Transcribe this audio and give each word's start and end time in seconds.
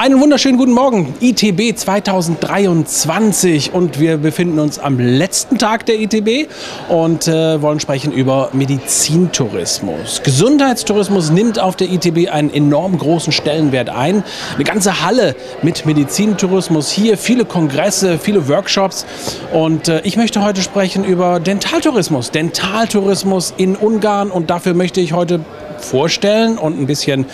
Einen 0.00 0.20
wunderschönen 0.20 0.58
guten 0.58 0.74
Morgen, 0.74 1.12
ITB 1.20 1.76
2023 1.76 3.74
und 3.74 3.98
wir 3.98 4.16
befinden 4.16 4.60
uns 4.60 4.78
am 4.78 5.00
letzten 5.00 5.58
Tag 5.58 5.86
der 5.86 5.98
ITB 5.98 6.48
und 6.88 7.26
äh, 7.26 7.60
wollen 7.60 7.80
sprechen 7.80 8.12
über 8.12 8.50
Medizintourismus. 8.52 10.22
Gesundheitstourismus 10.22 11.30
nimmt 11.32 11.58
auf 11.58 11.74
der 11.74 11.90
ITB 11.90 12.30
einen 12.30 12.54
enorm 12.54 12.96
großen 12.96 13.32
Stellenwert 13.32 13.88
ein. 13.88 14.22
Eine 14.54 14.62
ganze 14.62 15.02
Halle 15.04 15.34
mit 15.62 15.84
Medizintourismus 15.84 16.92
hier, 16.92 17.18
viele 17.18 17.44
Kongresse, 17.44 18.20
viele 18.20 18.46
Workshops 18.46 19.04
und 19.52 19.88
äh, 19.88 20.00
ich 20.04 20.16
möchte 20.16 20.44
heute 20.44 20.62
sprechen 20.62 21.02
über 21.02 21.40
Dentaltourismus. 21.40 22.30
Dentaltourismus 22.30 23.52
in 23.56 23.74
Ungarn 23.74 24.30
und 24.30 24.48
dafür 24.48 24.74
möchte 24.74 25.00
ich 25.00 25.12
heute 25.12 25.40
vorstellen 25.84 26.58
und 26.58 26.80
ein 26.80 26.86
bisschen 26.86 27.26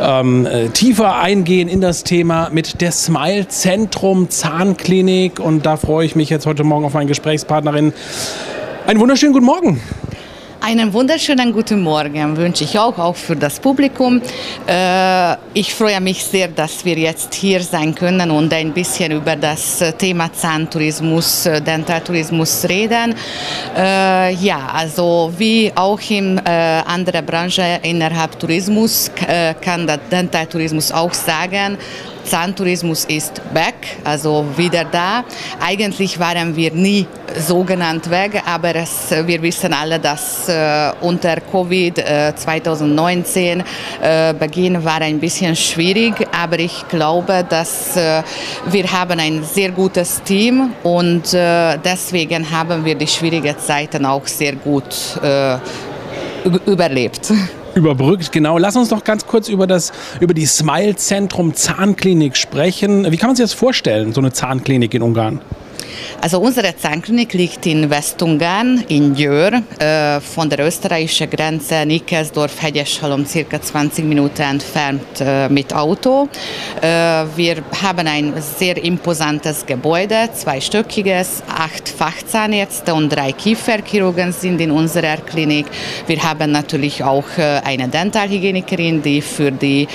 ähm, 0.00 0.46
äh, 0.46 0.68
tiefer 0.68 1.16
eingehen 1.16 1.68
in 1.68 1.80
das 1.80 2.04
Thema 2.04 2.50
mit 2.52 2.80
der 2.80 2.92
Smile 2.92 3.48
Zentrum 3.48 4.30
Zahnklinik. 4.30 5.40
Und 5.40 5.66
da 5.66 5.76
freue 5.76 6.06
ich 6.06 6.16
mich 6.16 6.30
jetzt 6.30 6.46
heute 6.46 6.64
Morgen 6.64 6.84
auf 6.84 6.94
meine 6.94 7.06
Gesprächspartnerin. 7.06 7.92
Einen 8.86 9.00
wunderschönen 9.00 9.32
guten 9.32 9.46
Morgen. 9.46 9.80
Einen 10.60 10.92
wunderschönen 10.92 11.52
guten 11.52 11.80
Morgen 11.82 12.36
wünsche 12.36 12.64
ich 12.64 12.76
auch, 12.76 12.98
auch 12.98 13.14
für 13.14 13.36
das 13.36 13.60
Publikum. 13.60 14.20
Äh, 14.66 15.36
ich 15.54 15.72
freue 15.72 16.00
mich 16.00 16.24
sehr, 16.24 16.48
dass 16.48 16.84
wir 16.84 16.98
jetzt 16.98 17.32
hier 17.32 17.62
sein 17.62 17.94
können 17.94 18.32
und 18.32 18.52
ein 18.52 18.72
bisschen 18.72 19.12
über 19.12 19.36
das 19.36 19.82
Thema 19.96 20.32
Zahntourismus, 20.32 21.46
äh, 21.46 21.62
Dentaltourismus 21.62 22.64
reden. 22.68 23.14
Äh, 23.76 24.34
ja, 24.34 24.68
also 24.74 25.32
wie 25.38 25.70
auch 25.76 26.00
in 26.10 26.38
anderen 26.40 27.24
Branchen 27.24 27.78
innerhalb 27.82 28.38
Tourismus 28.38 29.10
kann 29.60 29.86
der 29.86 29.98
Dentaltourismus 29.98 30.90
auch 30.90 31.14
sagen, 31.14 31.78
Zahntourismus 32.28 33.06
ist 33.06 33.40
back, 33.54 33.74
also 34.04 34.44
wieder 34.56 34.84
da. 34.84 35.24
Eigentlich 35.60 36.18
waren 36.18 36.54
wir 36.54 36.72
nie 36.72 37.06
so 37.36 37.64
genannt 37.64 38.10
weg, 38.10 38.42
aber 38.46 38.74
es, 38.76 39.10
wir 39.10 39.40
wissen 39.42 39.72
alle, 39.72 39.98
dass 39.98 40.48
äh, 40.48 40.92
unter 41.00 41.36
Covid 41.40 41.98
äh, 41.98 42.34
2019 42.34 43.62
äh, 44.02 44.34
Beginn 44.34 44.84
war 44.84 45.00
ein 45.00 45.18
bisschen 45.18 45.56
schwierig, 45.56 46.14
aber 46.32 46.58
ich 46.58 46.86
glaube, 46.88 47.44
dass 47.48 47.96
äh, 47.96 48.22
wir 48.66 48.92
haben 48.92 49.18
ein 49.18 49.42
sehr 49.44 49.70
gutes 49.70 50.22
Team 50.22 50.72
und 50.82 51.32
äh, 51.32 51.78
deswegen 51.78 52.50
haben 52.50 52.84
wir 52.84 52.94
die 52.94 53.06
schwierigen 53.06 53.58
Zeiten 53.58 54.04
auch 54.04 54.26
sehr 54.26 54.54
gut 54.56 54.94
äh, 55.22 55.56
überlebt 56.66 57.32
überbrückt. 57.78 58.32
Genau, 58.32 58.58
lass 58.58 58.76
uns 58.76 58.90
doch 58.90 59.04
ganz 59.04 59.26
kurz 59.26 59.48
über, 59.48 59.66
das, 59.66 59.92
über 60.20 60.34
die 60.34 60.46
Smile 60.46 60.96
Zentrum 60.96 61.54
Zahnklinik 61.54 62.36
sprechen. 62.36 63.10
Wie 63.10 63.16
kann 63.16 63.30
man 63.30 63.36
sich 63.36 63.44
das 63.44 63.54
vorstellen, 63.54 64.12
so 64.12 64.20
eine 64.20 64.32
Zahnklinik 64.32 64.92
in 64.92 65.02
Ungarn? 65.02 65.40
Also 66.20 66.40
unsere 66.40 66.76
Zahnklinik 66.76 67.32
liegt 67.32 67.66
in 67.66 67.90
Westungarn, 67.90 68.84
in 68.88 69.14
Győr, 69.14 69.62
äh, 69.78 70.20
von 70.20 70.50
der 70.50 70.60
österreichischen 70.60 71.30
Grenze 71.30 71.86
Nickelsdorf, 71.86 72.62
Hegyeshalom, 72.62 73.24
circa 73.24 73.60
20 73.60 74.04
Minuten 74.04 74.42
entfernt 74.42 75.20
äh, 75.20 75.48
mit 75.48 75.72
Auto. 75.72 76.28
Äh, 76.80 76.88
wir 77.36 77.62
haben 77.82 78.06
ein 78.06 78.34
sehr 78.58 78.82
imposantes 78.82 79.64
Gebäude, 79.64 80.28
zweistöckiges, 80.32 81.42
acht 81.48 81.88
Fachzahnärzte 81.88 82.94
und 82.94 83.10
drei 83.10 83.32
Kieferchirurgen 83.32 84.32
sind 84.32 84.60
in 84.60 84.70
unserer 84.70 85.18
Klinik. 85.18 85.66
Wir 86.06 86.22
haben 86.22 86.52
natürlich 86.52 87.02
auch 87.02 87.26
eine 87.38 87.88
Dentalhygienikerin, 87.88 89.02
die 89.02 89.20
für 89.20 89.52
die 89.52 89.86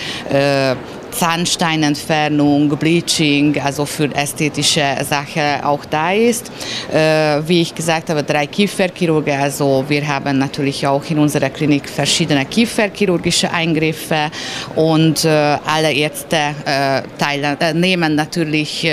Zahnsteinentfernung, 1.14 2.70
Bleaching, 2.78 3.60
also 3.62 3.86
für 3.86 4.14
ästhetische 4.16 4.84
Sachen 5.08 5.64
auch 5.64 5.86
da 5.86 6.12
ist. 6.12 6.52
Äh, 6.92 7.48
wie 7.48 7.62
ich 7.62 7.74
gesagt 7.74 8.10
habe, 8.10 8.24
drei 8.24 8.48
Kieferchirurgen, 8.48 9.40
also 9.40 9.86
wir 9.88 10.08
haben 10.08 10.38
natürlich 10.38 10.86
auch 10.86 11.04
in 11.10 11.20
unserer 11.20 11.50
Klinik 11.50 11.88
verschiedene 11.88 12.46
kieferchirurgische 12.46 13.52
Eingriffe 13.52 14.32
und 14.76 15.24
äh, 15.26 15.30
alle 15.66 15.94
Ärzte 15.94 16.38
äh, 16.66 17.02
teilen, 17.18 17.80
nehmen 17.80 18.16
natürlich 18.16 18.88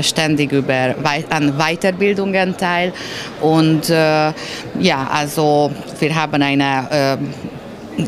ständig 0.00 0.52
über, 0.52 0.94
an 1.30 1.54
Weiterbildungen 1.56 2.56
teil 2.56 2.92
und 3.40 3.88
ja, 3.88 5.08
also 5.10 5.70
wir 5.98 6.14
haben 6.14 6.42
eine 6.42 7.18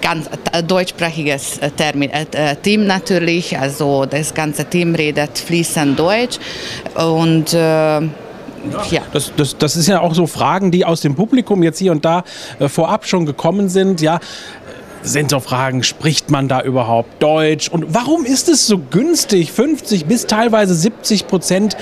ganz 0.00 0.28
äh, 0.53 0.62
deutschsprachiges 0.62 1.58
äh, 1.58 1.70
Termin, 1.70 2.10
äh, 2.10 2.56
Team 2.56 2.86
natürlich, 2.86 3.58
also 3.58 4.06
das 4.06 4.34
ganze 4.34 4.64
Team 4.64 4.94
redet 4.94 5.38
fließend 5.38 5.98
Deutsch 5.98 6.38
und 6.94 7.53
äh, 7.53 8.00
ja. 8.91 9.02
Das, 9.12 9.32
das, 9.36 9.56
das 9.58 9.76
ist 9.76 9.88
ja 9.88 10.00
auch 10.00 10.14
so 10.14 10.26
Fragen, 10.26 10.70
die 10.70 10.84
aus 10.84 11.00
dem 11.00 11.14
Publikum 11.14 11.62
jetzt 11.62 11.78
hier 11.78 11.92
und 11.92 12.04
da 12.04 12.25
äh, 12.58 12.69
vorab 12.69 13.06
schon 13.06 13.26
gekommen 13.26 13.69
sind. 13.69 14.00
Ja, 14.00 14.20
sind 15.02 15.30
so 15.30 15.40
Fragen, 15.40 15.82
spricht 15.82 16.30
man 16.30 16.48
da 16.48 16.62
überhaupt 16.62 17.22
Deutsch? 17.22 17.68
Und 17.68 17.94
warum 17.94 18.24
ist 18.24 18.48
es 18.48 18.66
so 18.66 18.78
günstig, 18.78 19.52
50 19.52 20.06
bis 20.06 20.26
teilweise 20.26 20.74
70 20.74 21.26
Prozent 21.26 21.76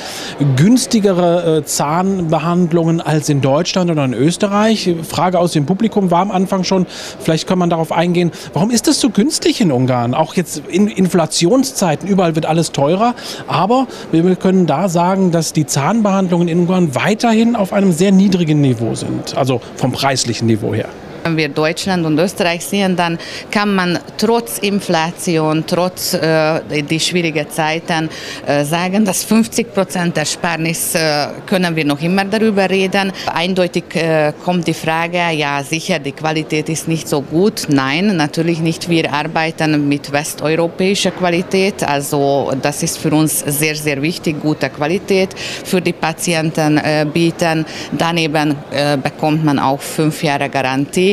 günstigere 0.56 1.58
äh, 1.58 1.64
Zahnbehandlungen 1.64 3.00
als 3.00 3.28
in 3.28 3.40
Deutschland 3.40 3.90
oder 3.90 4.04
in 4.04 4.14
Österreich? 4.14 4.94
Frage 5.08 5.38
aus 5.38 5.52
dem 5.52 5.66
Publikum 5.66 6.10
war 6.10 6.20
am 6.20 6.30
Anfang 6.30 6.64
schon, 6.64 6.86
vielleicht 7.20 7.46
kann 7.46 7.58
man 7.58 7.70
darauf 7.70 7.92
eingehen. 7.92 8.30
Warum 8.52 8.70
ist 8.70 8.88
es 8.88 9.00
so 9.00 9.10
günstig 9.10 9.60
in 9.60 9.72
Ungarn? 9.72 10.14
Auch 10.14 10.34
jetzt 10.34 10.62
in 10.68 10.88
Inflationszeiten, 10.88 12.08
überall 12.08 12.34
wird 12.34 12.46
alles 12.46 12.72
teurer, 12.72 13.14
aber 13.46 13.86
wir 14.12 14.36
können 14.36 14.66
da 14.66 14.88
sagen, 14.88 15.30
dass 15.30 15.52
die 15.52 15.66
Zahnbehandlungen 15.66 16.48
in 16.48 16.60
Ungarn 16.60 16.94
weiterhin 16.94 17.56
auf 17.56 17.72
einem 17.72 17.92
sehr 17.92 18.12
niedrigen 18.12 18.60
Niveau 18.60 18.94
sind, 18.94 19.36
also 19.36 19.60
vom 19.76 19.92
preislichen 19.92 20.46
Niveau 20.46 20.74
her. 20.74 20.88
Wenn 21.22 21.36
wir 21.36 21.48
Deutschland 21.48 22.06
und 22.06 22.18
Österreich 22.18 22.64
sehen, 22.64 22.96
dann 22.96 23.18
kann 23.50 23.74
man 23.74 23.98
trotz 24.16 24.58
Inflation, 24.58 25.64
trotz 25.66 26.14
äh, 26.14 26.82
die 26.82 27.00
schwierigen 27.00 27.48
Zeiten 27.50 28.08
äh, 28.46 28.64
sagen, 28.64 29.04
dass 29.04 29.24
50 29.24 29.74
Prozent 29.74 30.16
der 30.16 30.24
Sparnis 30.24 30.94
äh, 30.94 31.28
können 31.46 31.76
wir 31.76 31.84
noch 31.84 32.00
immer 32.00 32.24
darüber 32.24 32.68
reden. 32.68 33.12
Eindeutig 33.32 33.84
äh, 33.94 34.32
kommt 34.44 34.66
die 34.66 34.74
Frage, 34.74 35.18
ja 35.32 35.62
sicher, 35.62 35.98
die 35.98 36.12
Qualität 36.12 36.68
ist 36.68 36.88
nicht 36.88 37.08
so 37.08 37.20
gut. 37.20 37.66
Nein, 37.68 38.16
natürlich 38.16 38.60
nicht. 38.60 38.88
Wir 38.88 39.12
arbeiten 39.12 39.88
mit 39.88 40.10
westeuropäischer 40.12 41.10
Qualität, 41.10 41.82
also 41.82 42.52
das 42.62 42.82
ist 42.82 42.98
für 42.98 43.10
uns 43.10 43.40
sehr, 43.40 43.74
sehr 43.74 44.00
wichtig, 44.00 44.40
gute 44.40 44.70
Qualität 44.70 45.34
für 45.38 45.80
die 45.80 45.92
Patienten 45.92 46.78
äh, 46.78 47.06
bieten. 47.12 47.66
Daneben 47.92 48.56
äh, 48.70 48.96
bekommt 48.96 49.44
man 49.44 49.58
auch 49.58 49.80
fünf 49.80 50.22
Jahre 50.22 50.48
Garantie 50.48 51.09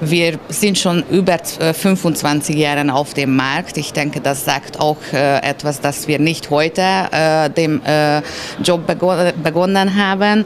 wir 0.00 0.38
sind 0.48 0.78
schon 0.78 1.04
über 1.10 1.38
25 1.38 2.56
äh, 2.56 2.58
Jahre 2.58 2.92
auf 2.92 3.14
dem 3.14 3.36
Markt. 3.36 3.76
Ich 3.76 3.92
denke, 3.92 4.20
das 4.20 4.44
sagt 4.44 4.80
auch 4.80 4.98
äh, 5.12 5.38
etwas, 5.42 5.80
dass 5.80 6.08
wir 6.08 6.18
nicht 6.18 6.50
heute 6.50 6.82
äh, 6.82 7.50
den 7.50 7.80
Job 8.62 8.86
begonnen 8.86 9.96
haben. 9.96 10.44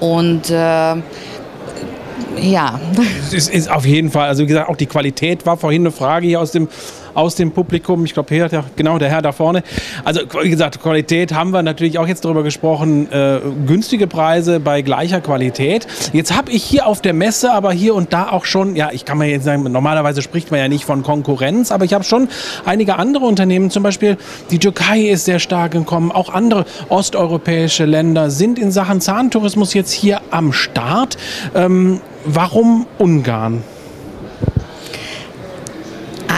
Und 0.00 0.50
ja. 2.40 2.80
Es 3.32 3.48
ist, 3.48 3.70
auf 3.70 3.86
jeden 3.86 4.10
Fall, 4.10 4.28
also 4.28 4.42
wie 4.42 4.46
gesagt, 4.46 4.68
auch 4.68 4.76
die 4.76 4.86
Qualität 4.86 5.46
war 5.46 5.56
vorhin 5.56 5.82
eine 5.82 5.92
Frage 5.92 6.26
hier 6.26 6.40
aus 6.40 6.52
dem 6.52 6.68
aus 7.14 7.34
dem 7.34 7.52
Publikum. 7.52 8.04
Ich 8.04 8.14
glaube, 8.14 8.34
hier, 8.34 8.48
der, 8.48 8.64
genau, 8.76 8.98
der 8.98 9.08
Herr 9.08 9.22
da 9.22 9.32
vorne. 9.32 9.62
Also, 10.04 10.20
wie 10.42 10.50
gesagt, 10.50 10.82
Qualität 10.82 11.32
haben 11.32 11.50
wir 11.50 11.62
natürlich 11.62 11.98
auch 11.98 12.06
jetzt 12.06 12.24
darüber 12.24 12.42
gesprochen. 12.42 13.10
Äh, 13.10 13.40
günstige 13.66 14.06
Preise 14.06 14.60
bei 14.60 14.82
gleicher 14.82 15.20
Qualität. 15.20 15.86
Jetzt 16.12 16.36
habe 16.36 16.50
ich 16.50 16.62
hier 16.62 16.86
auf 16.86 17.00
der 17.00 17.12
Messe 17.12 17.52
aber 17.52 17.72
hier 17.72 17.94
und 17.94 18.12
da 18.12 18.30
auch 18.30 18.44
schon, 18.44 18.76
ja, 18.76 18.90
ich 18.92 19.04
kann 19.04 19.18
mal 19.18 19.26
jetzt 19.26 19.44
sagen, 19.44 19.62
normalerweise 19.62 20.22
spricht 20.22 20.50
man 20.50 20.60
ja 20.60 20.68
nicht 20.68 20.84
von 20.84 21.02
Konkurrenz, 21.02 21.70
aber 21.70 21.84
ich 21.84 21.94
habe 21.94 22.04
schon 22.04 22.28
einige 22.64 22.96
andere 22.96 23.24
Unternehmen, 23.24 23.70
zum 23.70 23.82
Beispiel 23.82 24.16
die 24.50 24.58
Türkei 24.58 25.00
ist 25.00 25.24
sehr 25.24 25.38
stark 25.38 25.72
gekommen, 25.72 26.12
auch 26.12 26.32
andere 26.32 26.64
osteuropäische 26.88 27.84
Länder 27.84 28.30
sind 28.30 28.58
in 28.58 28.70
Sachen 28.70 29.00
Zahntourismus 29.00 29.74
jetzt 29.74 29.92
hier 29.92 30.20
am 30.30 30.52
Start. 30.52 31.16
Ähm, 31.54 32.00
warum 32.24 32.86
Ungarn? 32.98 33.62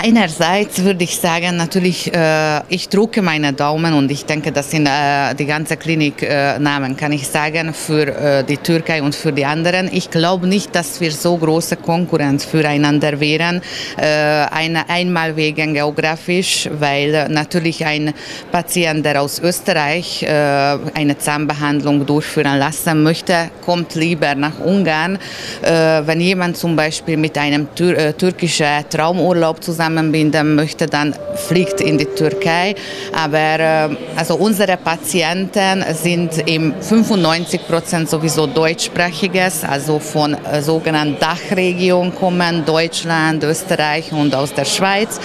Einerseits 0.08 0.84
würde 0.84 1.02
ich 1.02 1.16
sagen, 1.16 1.56
natürlich, 1.56 2.14
äh, 2.14 2.60
ich 2.68 2.88
drucke 2.88 3.22
meine 3.22 3.52
Daumen 3.52 3.92
und 3.92 4.08
ich 4.08 4.24
denke, 4.24 4.52
das 4.52 4.70
sind 4.70 4.86
äh, 4.86 5.34
die 5.34 5.46
ganze 5.46 5.76
Kliniknamen, 5.76 6.92
äh, 6.92 6.94
kann 6.94 7.10
ich 7.10 7.26
sagen, 7.26 7.74
für 7.74 8.06
äh, 8.06 8.44
die 8.44 8.56
Türkei 8.56 9.02
und 9.02 9.16
für 9.16 9.32
die 9.32 9.44
anderen. 9.44 9.90
Ich 9.92 10.08
glaube 10.08 10.46
nicht, 10.46 10.72
dass 10.76 11.00
wir 11.00 11.10
so 11.10 11.36
große 11.36 11.74
Konkurrenz 11.78 12.44
füreinander 12.44 13.18
wären. 13.18 13.60
Äh, 13.96 14.04
eine, 14.04 14.88
einmal 14.88 15.34
wegen 15.34 15.74
geografisch, 15.74 16.70
weil 16.78 17.28
natürlich 17.28 17.84
ein 17.84 18.14
Patient, 18.52 19.04
der 19.04 19.20
aus 19.20 19.40
Österreich 19.40 20.22
äh, 20.22 20.28
eine 20.28 21.18
Zahnbehandlung 21.18 22.06
durchführen 22.06 22.60
lassen 22.60 23.02
möchte, 23.02 23.50
kommt 23.64 23.96
lieber 23.96 24.36
nach 24.36 24.60
Ungarn. 24.60 25.18
wenn 25.62 26.20
jemand 26.20 26.56
zum 26.56 26.76
Beispiel 26.76 27.16
mit 27.16 27.36
einem 27.36 27.74
Tür 27.74 28.16
türkischen 28.16 28.88
Traumurlaub 28.88 29.62
zusammen 29.62 29.95
zusammenbinden 29.96 30.54
möchte, 30.54 30.86
dann 30.86 31.14
fliegt 31.34 31.80
in 31.80 31.96
die 31.98 32.06
Türkei. 32.06 32.74
Aber 33.12 33.38
äh, 33.38 33.88
also 34.16 34.36
unsere 34.36 34.76
Patienten 34.76 35.84
sind 35.94 36.48
im 36.48 36.74
95 36.80 37.66
Prozent 37.66 38.10
sowieso 38.10 38.46
deutschsprachiges, 38.46 39.64
also 39.64 39.98
von 39.98 40.34
äh, 40.34 40.60
sogenannten 40.60 41.18
Dachregion 41.18 42.14
kommen, 42.14 42.64
Deutschland, 42.64 43.42
Österreich 43.44 44.12
und 44.12 44.34
aus 44.34 44.52
der 44.52 44.64
Schweiz. 44.64 45.18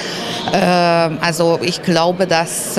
Äh, 0.51 0.57
also 0.57 1.59
ich 1.61 1.81
glaube, 1.81 2.27
dass 2.27 2.77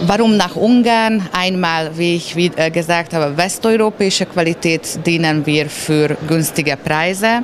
warum 0.00 0.36
nach 0.36 0.56
Ungarn 0.56 1.28
einmal, 1.32 1.90
wie 1.96 2.16
ich 2.16 2.34
gesagt 2.72 3.12
habe, 3.12 3.36
westeuropäische 3.36 4.26
Qualität 4.26 5.04
dienen 5.06 5.44
wir 5.44 5.68
für 5.68 6.16
günstige 6.26 6.76
Preise 6.76 7.42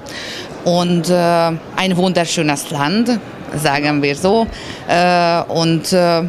und 0.66 1.08
äh, 1.08 1.14
ein 1.14 1.96
wunderschönes 1.96 2.70
Land, 2.70 3.20
sagen 3.54 4.02
wir 4.02 4.14
so. 4.16 4.46
Äh, 4.88 5.42
und 5.48 5.92
äh, 5.92 6.22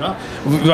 ja. 0.00 0.16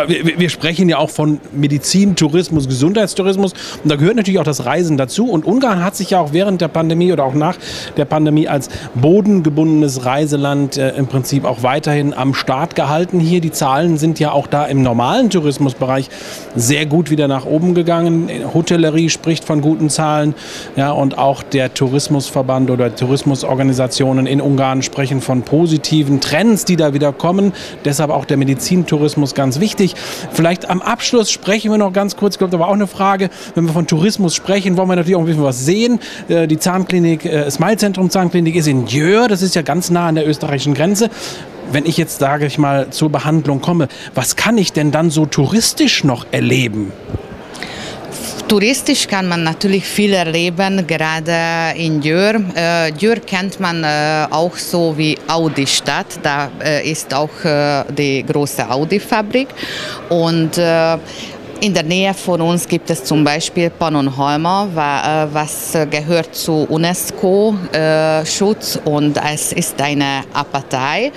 Wir, 0.08 0.38
wir, 0.38 0.48
sprechen 0.50 0.88
ja 0.88 0.98
auch 0.98 1.10
von 1.10 1.40
Medizin, 1.52 2.14
Tourismus, 2.14 2.68
Gesundheitstourismus 2.68 3.52
und 3.82 3.90
da 3.90 3.96
gehört 3.96 4.16
natürlich 4.16 4.38
auch 4.38 4.44
das 4.44 4.64
Reisen 4.64 4.96
dazu. 4.96 5.28
Und 5.28 5.44
Ungarn 5.44 5.82
hat 5.82 5.96
sich 5.96 6.10
ja 6.10 6.20
auch 6.20 6.32
während 6.32 6.60
der 6.60 6.68
Pandemie 6.68 7.12
oder 7.12 7.24
auch 7.24 7.34
nach 7.34 7.56
der 7.96 8.04
Pandemie 8.04 8.46
als 8.46 8.68
bodengebundenes 8.94 10.04
Reiseland 10.04 10.76
äh, 10.76 10.90
im 10.90 11.08
Prinzip 11.08 11.44
auch 11.44 11.62
weiterhin 11.62 12.14
am 12.14 12.34
Start 12.34 12.76
gehalten. 12.76 13.18
Hier 13.18 13.40
die 13.40 13.50
Zahlen 13.50 13.98
sind 13.98 14.20
ja 14.20 14.30
auch 14.30 14.46
da 14.46 14.64
im 14.64 14.82
normalen 14.82 15.28
Tourismusbereich 15.28 16.08
sehr 16.54 16.86
gut 16.86 17.10
wieder 17.10 17.26
nach 17.26 17.46
oben 17.46 17.74
gegangen. 17.74 18.30
Hotellerie 18.54 19.10
spricht 19.10 19.44
von 19.44 19.60
guten 19.60 19.90
Zahlen, 19.90 20.34
ja 20.76 20.92
und 20.92 21.18
auch 21.18 21.42
der 21.42 21.74
Tourismusverband 21.74 22.70
oder 22.70 22.94
Tourismusorganisationen 22.94 24.26
in 24.26 24.40
Ungarn 24.40 24.82
sprechen 24.82 25.20
von 25.20 25.42
positiven 25.42 26.20
Trends, 26.20 26.64
die 26.64 26.76
da 26.76 26.94
wieder 26.94 27.12
kommen. 27.12 27.52
Deshalb 27.84 28.10
auch 28.10 28.24
der 28.24 28.36
Medizintourismus 28.36 29.15
Tourismus 29.16 29.34
ganz 29.34 29.60
wichtig. 29.60 29.94
Vielleicht 30.32 30.68
am 30.68 30.82
Abschluss 30.82 31.30
sprechen 31.30 31.70
wir 31.70 31.78
noch 31.78 31.92
ganz 31.92 32.16
kurz, 32.16 32.34
ich 32.34 32.38
glaube, 32.38 32.50
da 32.50 32.58
war 32.58 32.68
auch 32.68 32.74
eine 32.74 32.86
Frage, 32.86 33.30
wenn 33.54 33.64
wir 33.64 33.72
von 33.72 33.86
Tourismus 33.86 34.34
sprechen, 34.34 34.76
wollen 34.76 34.88
wir 34.88 34.96
natürlich 34.96 35.16
auch 35.16 35.20
ein 35.20 35.26
bisschen 35.26 35.42
was 35.42 35.64
sehen. 35.64 36.00
Äh, 36.28 36.46
die 36.46 36.58
Zahnklinik, 36.58 37.24
äh, 37.24 37.50
Smile 37.50 37.78
Zentrum 37.78 38.10
Zahnklinik 38.10 38.54
ist 38.54 38.68
in 38.68 38.86
Jör, 38.86 39.28
das 39.28 39.40
ist 39.40 39.54
ja 39.54 39.62
ganz 39.62 39.90
nah 39.90 40.08
an 40.08 40.16
der 40.16 40.28
österreichischen 40.28 40.74
Grenze 40.74 41.10
wenn 41.72 41.84
ich 41.84 41.96
jetzt, 41.96 42.20
sage 42.20 42.46
ich 42.46 42.58
mal, 42.58 42.90
zur 42.90 43.10
Behandlung 43.10 43.60
komme, 43.60 43.88
was 44.14 44.36
kann 44.36 44.56
ich 44.56 44.72
denn 44.72 44.92
dann 44.92 45.10
so 45.10 45.26
touristisch 45.26 46.04
noch 46.04 46.24
erleben? 46.30 46.92
Touristisch 48.48 49.06
kann 49.08 49.26
man 49.26 49.42
natürlich 49.42 49.84
viel 49.84 50.12
erleben, 50.12 50.86
gerade 50.86 51.76
in 51.76 52.00
Jör. 52.00 52.36
Äh, 52.54 52.92
Jör 52.92 53.16
kennt 53.16 53.58
man 53.58 53.82
äh, 53.82 54.28
auch 54.30 54.56
so 54.56 54.96
wie 54.96 55.18
Audi-Stadt. 55.26 56.20
Da 56.22 56.48
äh, 56.64 56.88
ist 56.88 57.12
auch 57.12 57.44
äh, 57.44 57.82
die 57.90 58.24
große 58.24 58.70
Audi-Fabrik. 58.70 59.48
Und 60.10 60.58
äh, 60.58 60.96
in 61.60 61.74
der 61.74 61.82
Nähe 61.82 62.14
von 62.14 62.40
uns 62.40 62.68
gibt 62.68 62.88
es 62.90 63.02
zum 63.02 63.24
Beispiel 63.24 63.68
Pannonhalma, 63.68 64.66
äh, 64.66 65.26
was 65.34 65.76
gehört 65.90 66.36
zu 66.36 66.68
UNESCO-Schutz 66.68 68.78
und 68.84 69.18
es 69.28 69.52
ist 69.54 69.82
eine 69.82 70.22
Abtei. 70.32 71.10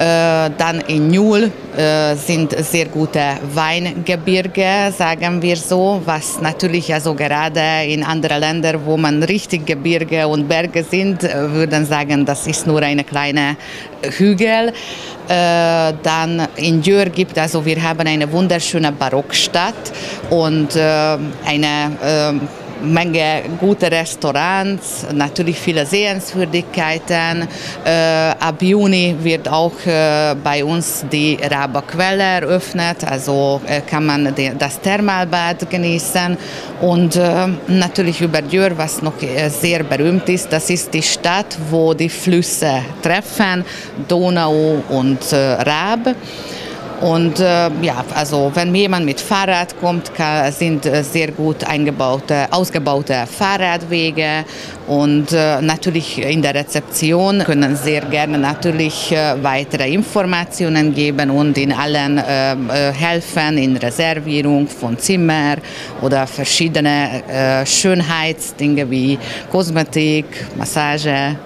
Äh, 0.00 0.50
dann 0.56 0.80
in 0.86 1.08
Njul 1.08 1.50
äh, 1.76 2.14
sind 2.14 2.56
sehr 2.64 2.86
gute 2.86 3.20
Weingebirge, 3.52 4.90
sagen 4.96 5.42
wir 5.42 5.56
so, 5.58 6.00
was 6.06 6.40
natürlich 6.40 6.94
also 6.94 7.12
gerade 7.12 7.84
in 7.86 8.02
anderen 8.02 8.40
Ländern, 8.40 8.80
wo 8.86 8.96
man 8.96 9.22
richtig 9.22 9.66
Gebirge 9.66 10.26
und 10.26 10.48
Berge 10.48 10.84
sind, 10.84 11.22
äh, 11.22 11.52
würden 11.52 11.84
sagen, 11.84 12.24
das 12.24 12.46
ist 12.46 12.66
nur 12.66 12.80
eine 12.80 13.04
kleine 13.04 13.56
Hügel. 14.16 14.72
dann 15.28 16.48
in 16.56 16.82
Jör 16.82 17.04
gibt 17.10 17.38
also 17.38 17.64
wir 17.64 17.80
haben 17.80 18.06
eine 18.06 18.26
wunderschöne 18.32 18.90
Barockstadt 18.90 19.92
und 20.30 20.74
eine 20.76 22.40
Menge 22.82 23.42
gute 23.58 23.90
Restaurants, 23.90 25.06
natürlich 25.12 25.58
viele 25.58 25.86
Sehenswürdigkeiten. 25.86 27.48
Äh, 27.84 28.34
ab 28.38 28.60
Juni 28.60 29.16
wird 29.20 29.48
auch 29.48 29.72
äh, 29.86 30.34
bei 30.42 30.64
uns 30.64 31.04
die 31.10 31.38
Raberquelle 31.42 32.22
eröffnet, 32.22 33.04
also 33.04 33.60
äh, 33.66 33.80
kann 33.82 34.06
man 34.06 34.34
die, 34.34 34.52
das 34.58 34.80
Thermalbad 34.80 35.68
genießen. 35.68 36.36
Und 36.80 37.16
äh, 37.16 37.46
natürlich 37.68 38.20
über 38.20 38.42
Dürr, 38.42 38.76
was 38.76 39.02
noch 39.02 39.20
äh, 39.22 39.48
sehr 39.48 39.82
berühmt 39.82 40.28
ist, 40.28 40.52
das 40.52 40.70
ist 40.70 40.92
die 40.94 41.02
Stadt, 41.02 41.58
wo 41.70 41.94
die 41.94 42.08
Flüsse 42.08 42.82
treffen, 43.02 43.64
Donau 44.08 44.82
und 44.88 45.32
äh, 45.32 45.36
Rab. 45.36 46.14
Und 47.00 47.40
äh, 47.40 47.70
ja, 47.80 48.04
also 48.14 48.50
wenn 48.54 48.74
jemand 48.74 49.06
mit 49.06 49.20
Fahrrad 49.20 49.78
kommt, 49.80 50.14
kann, 50.14 50.52
sind 50.52 50.84
äh, 50.84 51.02
sehr 51.02 51.32
gut 51.32 51.64
eingebaute, 51.64 52.46
ausgebaute 52.50 53.26
Fahrradwege 53.26 54.44
und 54.86 55.32
äh, 55.32 55.62
natürlich 55.62 56.18
in 56.18 56.42
der 56.42 56.54
Rezeption 56.54 57.42
können 57.44 57.74
sehr 57.74 58.02
gerne 58.02 58.36
natürlich 58.36 59.12
äh, 59.12 59.42
weitere 59.42 59.90
Informationen 59.90 60.94
geben 60.94 61.30
und 61.30 61.56
in 61.56 61.72
allen 61.72 62.18
äh, 62.18 62.52
äh, 62.52 62.92
helfen 62.92 63.56
in 63.56 63.78
Reservierung 63.78 64.68
von 64.68 64.98
Zimmer 64.98 65.56
oder 66.02 66.26
verschiedene 66.26 67.64
Schönheitsdinge 67.64 68.90
wie 68.90 69.18
Kosmetik, 69.50 70.26
Massage. 70.56 71.36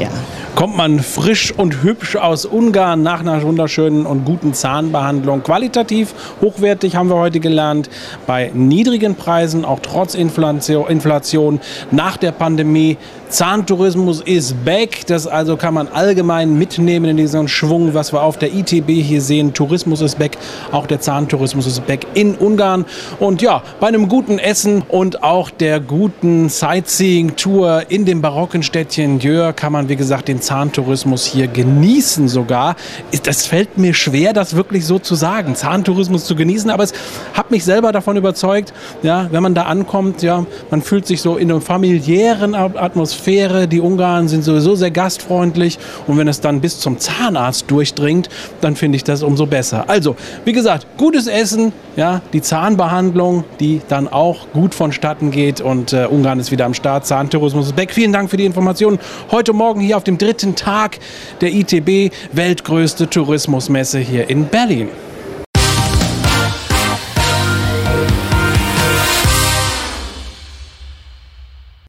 Ja 0.00 0.10
kommt 0.54 0.76
man 0.76 1.00
frisch 1.00 1.52
und 1.52 1.82
hübsch 1.82 2.16
aus 2.16 2.46
Ungarn 2.46 3.02
nach 3.02 3.20
einer 3.20 3.42
wunderschönen 3.42 4.06
und 4.06 4.24
guten 4.24 4.54
Zahnbehandlung. 4.54 5.42
Qualitativ 5.42 6.14
hochwertig 6.40 6.96
haben 6.96 7.08
wir 7.08 7.16
heute 7.16 7.40
gelernt, 7.40 7.90
bei 8.26 8.50
niedrigen 8.54 9.16
Preisen, 9.16 9.64
auch 9.64 9.80
trotz 9.80 10.14
Inflation, 10.14 11.60
nach 11.90 12.16
der 12.16 12.32
Pandemie. 12.32 12.96
Zahntourismus 13.34 14.20
ist 14.20 14.64
back, 14.64 15.06
das 15.08 15.26
also 15.26 15.56
kann 15.56 15.74
man 15.74 15.88
allgemein 15.88 16.56
mitnehmen 16.56 17.06
in 17.06 17.16
diesen 17.16 17.48
Schwung, 17.48 17.92
was 17.92 18.12
wir 18.12 18.22
auf 18.22 18.38
der 18.38 18.54
ITB 18.54 18.90
hier 19.02 19.20
sehen. 19.20 19.52
Tourismus 19.52 20.02
ist 20.02 20.20
back, 20.20 20.38
auch 20.70 20.86
der 20.86 21.00
Zahntourismus 21.00 21.66
ist 21.66 21.84
back 21.84 22.06
in 22.14 22.36
Ungarn. 22.36 22.84
Und 23.18 23.42
ja, 23.42 23.64
bei 23.80 23.88
einem 23.88 24.08
guten 24.08 24.38
Essen 24.38 24.82
und 24.88 25.24
auch 25.24 25.50
der 25.50 25.80
guten 25.80 26.48
Sightseeing-Tour 26.48 27.86
in 27.88 28.04
dem 28.04 28.22
barocken 28.22 28.62
Städtchen 28.62 29.18
Jör 29.18 29.52
kann 29.52 29.72
man, 29.72 29.88
wie 29.88 29.96
gesagt, 29.96 30.28
den 30.28 30.40
Zahntourismus 30.40 31.24
hier 31.24 31.48
genießen 31.48 32.28
sogar. 32.28 32.76
Das 33.24 33.48
fällt 33.48 33.78
mir 33.78 33.94
schwer, 33.94 34.32
das 34.32 34.54
wirklich 34.54 34.86
so 34.86 35.00
zu 35.00 35.16
sagen, 35.16 35.56
Zahntourismus 35.56 36.24
zu 36.24 36.36
genießen, 36.36 36.70
aber 36.70 36.84
es 36.84 36.92
hat 37.32 37.50
mich 37.50 37.64
selber 37.64 37.90
davon 37.90 38.16
überzeugt, 38.16 38.72
ja, 39.02 39.26
wenn 39.32 39.42
man 39.42 39.56
da 39.56 39.64
ankommt, 39.64 40.22
ja, 40.22 40.46
man 40.70 40.82
fühlt 40.82 41.08
sich 41.08 41.20
so 41.20 41.36
in 41.36 41.50
einer 41.50 41.60
familiären 41.60 42.54
Atmosphäre. 43.24 43.66
Die 43.66 43.80
Ungarn 43.80 44.28
sind 44.28 44.44
sowieso 44.44 44.74
sehr 44.74 44.90
gastfreundlich 44.90 45.78
und 46.06 46.18
wenn 46.18 46.28
es 46.28 46.40
dann 46.40 46.60
bis 46.60 46.78
zum 46.78 46.98
Zahnarzt 46.98 47.70
durchdringt, 47.70 48.28
dann 48.60 48.76
finde 48.76 48.96
ich 48.96 49.04
das 49.04 49.22
umso 49.22 49.46
besser. 49.46 49.88
Also, 49.88 50.16
wie 50.44 50.52
gesagt, 50.52 50.86
gutes 50.98 51.26
Essen, 51.26 51.72
ja, 51.96 52.20
die 52.34 52.42
Zahnbehandlung, 52.42 53.44
die 53.60 53.80
dann 53.88 54.08
auch 54.08 54.46
gut 54.52 54.74
vonstatten 54.74 55.30
geht 55.30 55.62
und 55.62 55.92
äh, 55.92 56.06
Ungarn 56.06 56.38
ist 56.38 56.50
wieder 56.50 56.66
am 56.66 56.74
Start. 56.74 57.06
Zahntourismus 57.06 57.66
ist 57.66 57.76
back. 57.76 57.92
Vielen 57.92 58.12
Dank 58.12 58.28
für 58.28 58.36
die 58.36 58.44
Informationen. 58.44 58.98
Heute 59.30 59.52
Morgen 59.52 59.80
hier 59.80 59.96
auf 59.96 60.04
dem 60.04 60.18
dritten 60.18 60.54
Tag 60.54 60.98
der 61.40 61.52
ITB, 61.54 62.12
weltgrößte 62.32 63.08
Tourismusmesse 63.08 64.00
hier 64.00 64.28
in 64.28 64.46
Berlin. 64.46 64.88